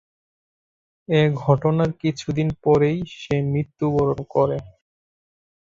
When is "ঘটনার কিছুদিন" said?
1.41-2.47